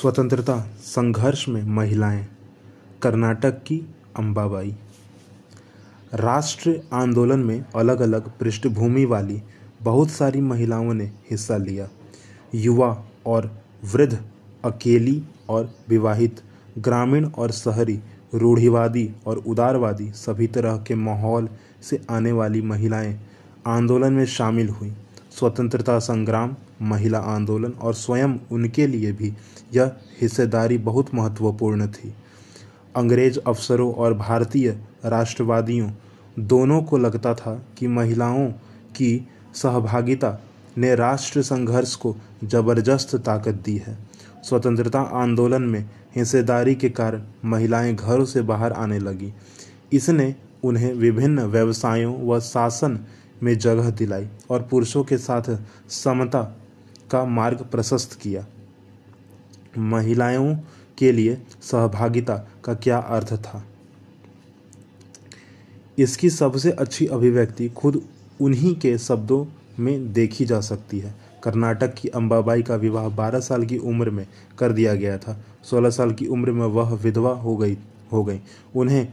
[0.00, 2.28] स्वतंत्रता संघर्ष में महिलाएँ,
[3.02, 3.78] कर्नाटक की
[4.18, 4.76] अंबाबाई।
[6.14, 9.42] राष्ट्र आंदोलन में अलग अलग पृष्ठभूमि वाली
[9.82, 11.88] बहुत सारी महिलाओं ने हिस्सा लिया।
[12.54, 14.22] युवा और वृद्ध,
[14.64, 16.40] अकेली और विवाहित,
[16.78, 18.00] ग्रामीण और शहरी,
[18.34, 21.48] रूढ़िवादी और उदारवादी सभी तरह के माहौल
[21.82, 23.20] से आने वाली महिलाएँ
[23.66, 24.92] आंदोलन में शामिल हुई।
[25.38, 29.32] स्वतंत्रता संग्राम, महिला आंदोलन और स्वयं उनके लिए भी
[29.74, 32.14] यह हिस्सेदारी बहुत महत्वपूर्ण थी।
[32.96, 34.70] अंग्रेज़ अफसरों और भारतीय
[35.04, 35.90] राष्ट्रवादियों
[36.38, 38.48] दोनों को लगता था कि महिलाओं
[38.96, 40.38] की सहभागिता
[40.78, 43.98] ने राष्ट्र संघर्ष को ज़बरदस्त ताकत दी है।
[44.44, 49.32] स्वतंत्रता आंदोलन में हिस्सेदारी के कारण महिलाएँ घरों से बाहर आने लगी।
[49.92, 50.34] इसने
[50.64, 52.98] उन्हें विभिन्न व्यवसायों व शासन
[53.42, 56.42] में जगह दिलाई और पुरुषों के साथ समता
[57.10, 58.46] का मार्ग प्रशस्त किया।
[59.78, 60.56] महिलाओं
[60.98, 63.64] के लिए सहभागिता का क्या अर्थ था?
[65.98, 68.02] इसकी सबसे अच्छी अभिव्यक्ति खुद
[68.40, 69.46] उन्हीं के शब्दों
[69.78, 74.26] में देखी जा सकती है। कर्नाटक की अंबाबाई का विवाह 12 साल की उम्र में
[74.58, 77.78] कर दिया गया था। 16 साल की उम्र में वह विधवा हो गई
[78.12, 78.40] हो गई।
[78.76, 79.08] उन्हें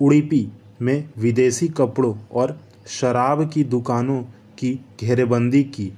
[0.00, 0.48] उड़ीपी
[0.82, 4.22] में विदेशी कपड़ों और शराब की दुकानों
[4.58, 5.92] की घेरेबंदी की,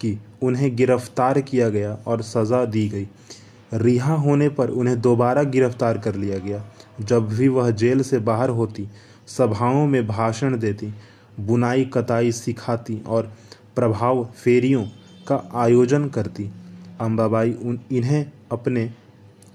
[0.00, 3.06] कि उन्हें गिरफ़्तार किया गया और सज़ा दी गई।
[3.74, 6.64] रिहा होने पर उन्हें दोबारा गिरफ़्तार कर लिया गया।
[7.00, 8.88] जब भी वह जेल से बाहर होती,
[9.28, 10.92] सभाओं में भाषण देती,
[11.40, 13.32] बुनाई कताई सिखाती और
[13.76, 14.84] प्रभाव फेरियों
[15.28, 16.50] का आयोजन करती
[17.00, 18.90] अम्बाबाई उन, इन्हें अपने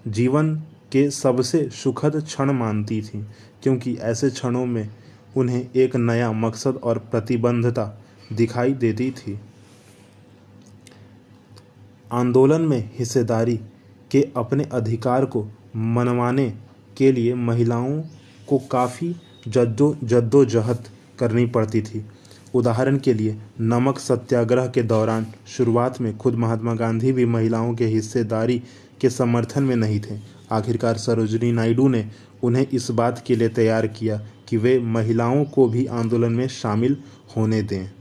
[0.08, 0.56] जीवन
[0.92, 3.26] के सबसे सुखद क्षण मानती थी,
[3.64, 4.90] क्योंकि ऐसे क्षणों में
[5.38, 9.40] उन्हें एक नया मकसद और प्रतिबद्धता दिखाई देती थी।
[12.12, 13.60] आंदोलन में हिस्सेदारी
[14.12, 16.54] के अपने अधिकार को मनवाने
[16.98, 18.02] के लिए महिलाओं
[18.48, 19.16] को काफ़ी
[19.48, 20.88] जद्दो जद्दोजहद
[21.20, 22.06] करनी पड़ती थी।
[22.54, 27.86] उदाहरण के लिए, नमक सत्याग्रह के दौरान शुरुआत में खुद महात्मा गांधी भी महिलाओं के
[27.86, 28.64] हिस्सेदारी
[29.02, 30.20] के समर्थन में नहीं थे।
[30.52, 32.12] आखिरकार सरोजनी नायडू ने
[32.44, 36.98] उन्हें इस बात के लिए तैयार किया कि वे महिलाओं को भी आंदोलन में शामिल
[37.38, 37.99] होने दें।